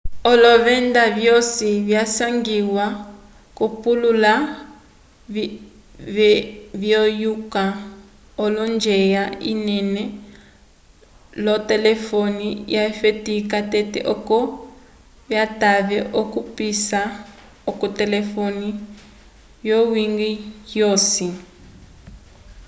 [0.31, 2.85] olovenda vyosi visangiwa
[3.57, 4.33] k'olupale
[6.81, 7.63] vyeyuka
[8.53, 10.03] l'onjwela inene
[11.35, 14.37] yolotelefone vyafetiwa tete oco
[15.29, 17.01] vitave okupisa
[17.65, 18.67] k'olotelefone
[19.63, 20.31] vyowiñgi
[20.79, 21.27] wosi